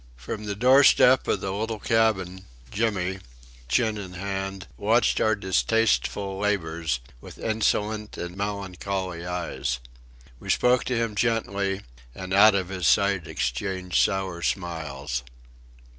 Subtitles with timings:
[0.15, 3.19] From the doorstep of the little cabin, Jimmy,
[3.69, 9.77] chin in hand, watched our distasteful labours with insolent and melancholy eyes.
[10.39, 11.83] We spoke to him gently
[12.15, 15.21] and out of his sight exchanged sour smiles.